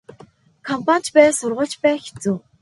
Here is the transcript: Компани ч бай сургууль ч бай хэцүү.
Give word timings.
Компани 0.67 1.03
ч 1.03 1.07
бай 1.15 1.29
сургууль 1.37 1.71
ч 1.71 1.75
бай 1.83 1.95
хэцүү. 2.03 2.35